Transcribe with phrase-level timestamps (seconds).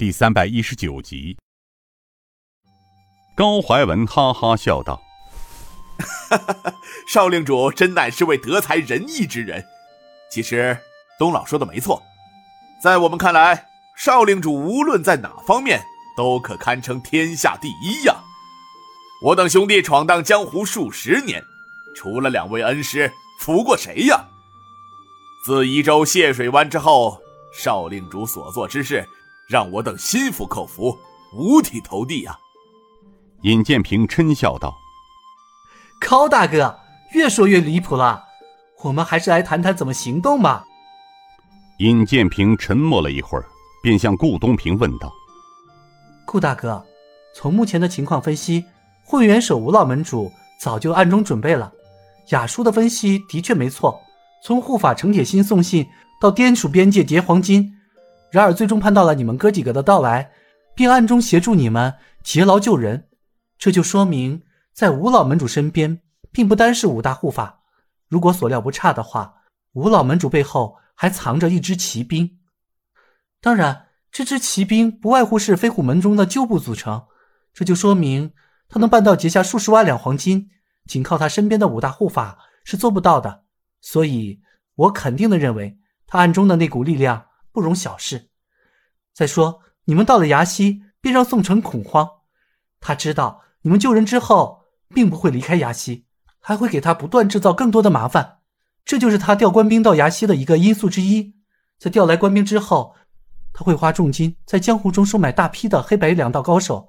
[0.00, 1.36] 第三百一十九集。
[3.36, 4.98] 高怀文哈哈笑道
[6.30, 6.74] ：“哈哈，
[7.06, 9.62] 少令主真乃是位德才仁义之人。
[10.32, 10.74] 其实
[11.18, 12.02] 东老说的没错，
[12.82, 15.82] 在我们看来，少令主无论在哪方面
[16.16, 18.24] 都可堪称天下第一呀。
[19.22, 21.44] 我等兄弟闯荡江湖数十年，
[21.94, 24.24] 除了两位恩师，服过谁呀？
[25.44, 27.20] 自宜州谢水湾之后。”
[27.52, 29.04] 少令主所做之事，
[29.50, 30.96] 让我等心服口服，
[31.34, 32.38] 五体投地啊！
[33.42, 34.72] 尹建平嗔笑道
[36.00, 36.78] ：“高大哥，
[37.14, 38.22] 越说越离谱了，
[38.84, 40.64] 我们还是来谈谈怎么行动吧。”
[41.80, 43.44] 尹建平沉默了一会儿，
[43.82, 45.12] 便向顾东平问道
[46.24, 46.86] ：“顾大哥，
[47.34, 48.64] 从目前的情况分析，
[49.04, 50.30] 混元首吴老门主
[50.60, 51.72] 早就暗中准备了。
[52.28, 54.00] 雅叔的分析的确没错，
[54.44, 55.88] 从护法程铁心送信。”
[56.20, 57.74] 到滇蜀边界劫黄金，
[58.30, 60.30] 然而最终盼到了你们哥几个的到来，
[60.74, 63.08] 并暗中协助你们劫牢救人。
[63.58, 66.00] 这就说明，在吴老门主身边，
[66.30, 67.60] 并不单是五大护法。
[68.08, 69.34] 如果所料不差的话，
[69.72, 72.38] 吴老门主背后还藏着一支骑兵。
[73.40, 77.04] 当然，这支骑兵不外乎是飞虎门中的旧部组成。
[77.52, 78.32] 这就说明，
[78.68, 80.50] 他能办到劫下数十万两黄金，
[80.86, 83.44] 仅靠他身边的五大护法是做不到的。
[83.80, 84.40] 所以，
[84.74, 85.78] 我肯定的认为。
[86.12, 87.26] 他暗中的那股力量
[87.60, 88.30] 不容小视。
[89.12, 92.08] 再说，你们到了崖西，便让宋城恐慌。
[92.80, 96.06] 他知道你们救人之后，并不会离开崖西，
[96.38, 98.38] 还会给他不断制造更多的麻烦。
[98.86, 101.34] 这就是他调官兵到崖西的一个因素之一。
[101.78, 102.96] 在调来官兵之后，
[103.52, 106.88] 他会花重金在江湖中收买大批的黑白两道高手，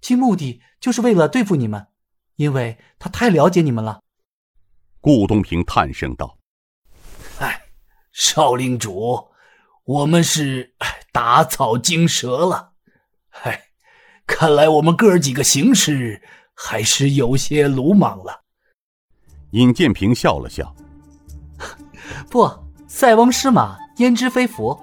[0.00, 1.88] 其目的就是为了对付你们，
[2.36, 4.00] 因为他太了解你们了。
[5.00, 6.38] 顾东平叹声道。
[8.14, 9.31] 少令主，
[9.84, 10.74] 我们是
[11.10, 12.72] 打草惊蛇了。
[13.42, 13.64] 唉，
[14.26, 16.22] 看来我们哥几个行事
[16.54, 18.42] 还是有些鲁莽了。
[19.50, 20.72] 尹建平笑了笑
[22.30, 22.48] ：“不，
[22.86, 24.78] 塞翁失马，焉知非福。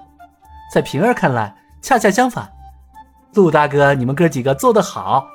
[0.74, 2.52] 在平儿看来，恰恰相反。
[3.36, 5.26] 陆大哥，你们哥几个做得好，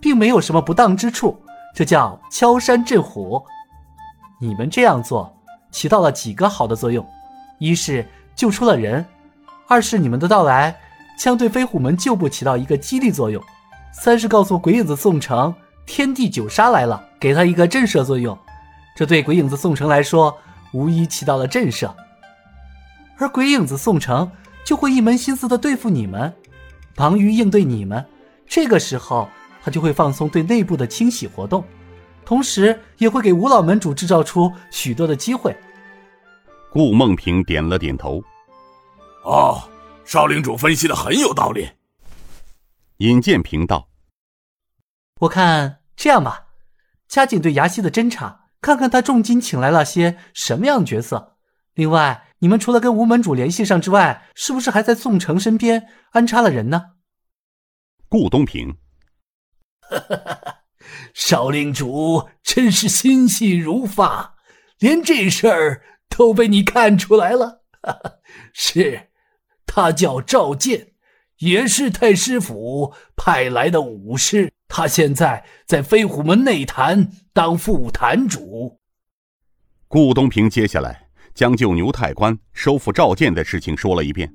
[0.00, 1.42] 并没有什么不当之处，
[1.74, 3.44] 这叫敲山震虎。
[4.40, 5.36] 你们这样做，
[5.72, 7.04] 起到了几个好的作用。”
[7.58, 8.04] 一是
[8.34, 9.04] 救出了人，
[9.68, 10.76] 二是你们的到来
[11.18, 13.42] 将对飞虎门旧部起到一个激励作用，
[13.92, 15.54] 三是告诉鬼影子宋城
[15.86, 18.36] 天地九杀来了，给他一个震慑作用。
[18.96, 20.36] 这对鬼影子宋城来说，
[20.72, 21.90] 无疑起到了震慑。
[23.18, 24.30] 而鬼影子宋城
[24.64, 26.32] 就会一门心思的对付你们，
[26.96, 28.04] 忙于应对你们。
[28.46, 29.28] 这个时候，
[29.62, 31.64] 他就会放松对内部的清洗活动，
[32.24, 35.56] 同时也会给吴老门主制造出许多的机会。
[36.72, 38.22] 顾梦平点了点头。
[39.24, 39.62] 哦，
[40.06, 41.68] 少领主分析的很有道理。
[42.96, 43.88] 尹建平道
[45.20, 46.46] ：“我看这样吧，
[47.08, 51.36] 加紧对牙西的侦查，看看他重金请来了些什么样的角色。
[51.74, 56.92] 另外，你们除了跟吴门主联系上之外，是不是还在宋城身边安插了人呢？”
[58.08, 58.74] 顾东平，
[61.12, 64.36] 少领主真是心细如发，
[64.78, 65.82] 连这事儿。
[66.16, 67.62] 都被你看出来了，
[68.52, 69.08] 是，
[69.66, 70.92] 他叫赵健，
[71.38, 74.52] 也是太师府派来的武士。
[74.68, 78.78] 他现在在飞虎门内坛当副坛主。
[79.88, 84.32] 顾东平接下来将救牛太官、收复赵健的事情说了一遍，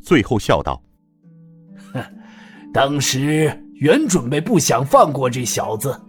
[0.00, 0.82] 最后笑道
[1.92, 2.02] ：“哼，
[2.72, 6.00] 当时原准备不想放过这小子，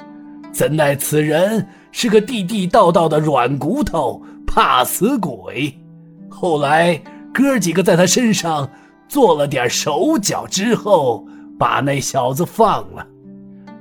[0.51, 4.23] 怎奈此人是个地地道道的软骨头。”
[4.55, 5.75] 怕死鬼！
[6.29, 7.01] 后来
[7.33, 8.69] 哥几个在他身上
[9.07, 11.25] 做了点手脚之后，
[11.57, 13.03] 把那小子放了。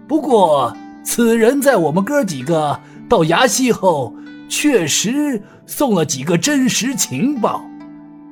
[0.08, 0.74] 不过
[1.04, 4.14] 此人在我们哥几个到崖西后，
[4.48, 7.62] 确实送了几个真实情报。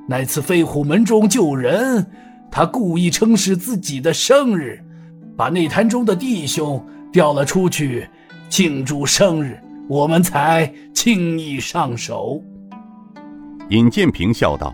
[0.08, 2.06] 那次飞虎门中救人，
[2.50, 4.82] 他故意称是自己的生日，
[5.36, 6.82] 把内坛中的弟兄
[7.12, 8.08] 调了出去
[8.48, 9.60] 庆祝生日。
[9.90, 12.40] 我们才轻易上手。
[13.70, 14.72] 尹建平笑道：“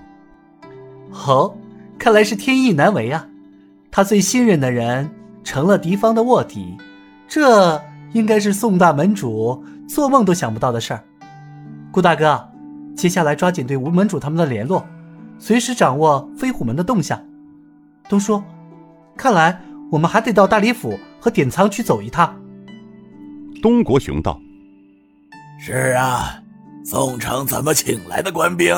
[1.27, 1.57] 哦，
[1.99, 3.27] 看来是天意难违啊！
[3.91, 5.11] 他最信任的人
[5.43, 6.77] 成了敌方的卧底，
[7.27, 7.83] 这
[8.13, 11.03] 应该是宋大门主做梦都想不到的事儿。
[11.91, 12.47] 顾大哥，
[12.95, 14.87] 接下来抓紧对吴门主他们的联络，
[15.39, 17.19] 随时掌握飞虎门的动向。
[18.07, 18.43] 东叔，
[19.17, 22.39] 看来我们还得到大理府和典仓去走一趟。”
[23.63, 24.39] 东国雄道。
[25.59, 26.41] 是啊，
[26.85, 28.75] 宋城怎么请来的官兵，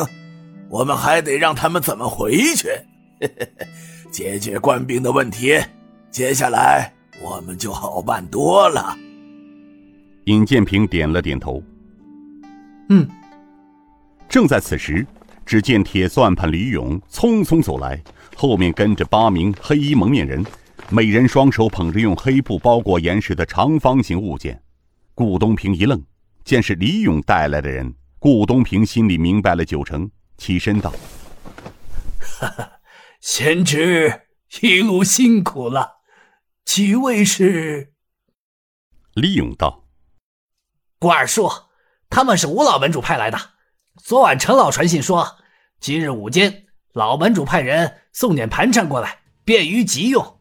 [0.71, 2.69] 我们还得让他们怎么回去。
[4.11, 5.59] 解决官兵的问题，
[6.11, 6.91] 接下来
[7.21, 8.97] 我们就好办多了。
[10.25, 11.63] 尹建平点了点头。
[12.89, 13.07] 嗯。
[14.29, 15.07] 正在此时，
[15.45, 18.01] 只见铁算盘李勇匆匆走来，
[18.37, 20.45] 后面跟着八名黑衣蒙面人，
[20.91, 24.59] 每人双手捧着用黑布包裹严实的长方形物件。
[25.15, 26.01] 顾东平一愣，
[26.49, 30.91] 见是李勇带来的人，顾东平心里明白了九成，起身道
[32.19, 32.73] ：“哈哈，
[33.21, 34.23] 贤侄
[34.63, 35.97] 一路辛苦了，
[36.65, 37.93] 几位是？”
[39.13, 39.85] 李勇道
[40.99, 41.51] ：“顾二叔，
[42.09, 43.39] 他们是吴老门主派来的。”
[44.03, 45.37] 昨晚陈老传信说，
[45.81, 50.39] 今日午间老门主派人送点盘缠过来，便于急用。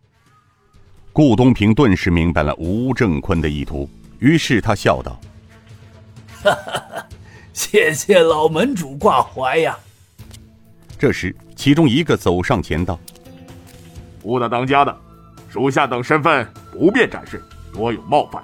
[1.11, 3.89] 顾东平顿时明白了吴正坤的意图，
[4.19, 5.19] 于是他笑道
[6.43, 7.05] ：“哈哈，
[7.53, 9.77] 谢谢老门主挂怀呀。”
[10.99, 12.99] 这时，其中一个走上前道
[14.23, 14.97] ：“顾大当家的，
[15.49, 18.41] 属下等身份不便展示，多有冒犯，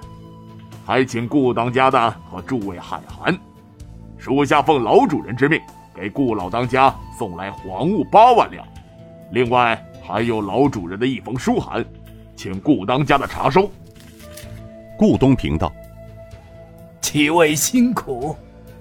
[0.84, 3.36] 还请顾当家的和诸位海涵。”
[4.16, 5.60] 属下奉老主人之命，
[5.94, 8.66] 给顾老当家送来黄物八万两，
[9.32, 11.84] 另外还有老主人的一封书函，
[12.34, 13.70] 请顾当家的查收。
[14.96, 15.70] 顾东平道
[17.14, 18.36] ：“几位辛苦，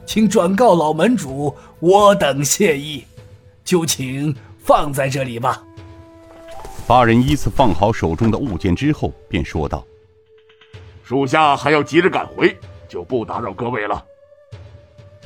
[0.08, 3.06] 请转告老门主，我等谢意，
[3.64, 5.62] 就请放在这里吧。”
[6.88, 9.86] 八人依次放好手中的物件之后，便说道
[11.06, 12.58] ：“属下还要急着赶回，
[12.90, 14.04] 就不打扰各位了。”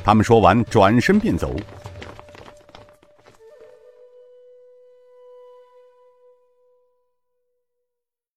[0.03, 1.56] 他们说完，转身便走。